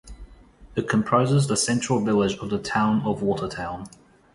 [0.75, 3.87] It comprises the central village of the town of Watertown.